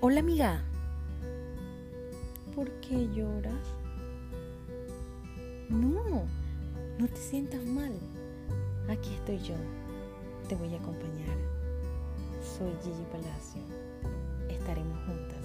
Hola 0.00 0.20
amiga. 0.20 0.62
¿Por 2.54 2.70
qué 2.80 3.08
lloras? 3.08 3.52
No, 5.68 6.22
no 7.00 7.08
te 7.08 7.16
sientas 7.16 7.64
mal. 7.64 7.90
Aquí 8.88 9.12
estoy 9.14 9.38
yo. 9.38 9.56
Te 10.48 10.54
voy 10.54 10.72
a 10.72 10.78
acompañar. 10.78 11.36
Soy 12.40 12.70
Gigi 12.84 13.04
Palacio. 13.10 13.60
Estaremos 14.48 15.04
juntas. 15.04 15.37